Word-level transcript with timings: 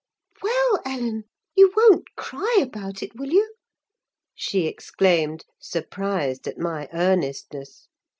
"Well, 0.41 0.81
Ellen, 0.83 1.25
you 1.55 1.71
won't 1.77 2.15
cry 2.15 2.57
about 2.59 3.03
it, 3.03 3.15
will 3.15 3.31
you?" 3.31 3.53
she 4.33 4.65
exclaimed, 4.65 5.45
surprised 5.59 6.47
at 6.47 6.57
my 6.57 6.89
earnestness. 6.91 7.87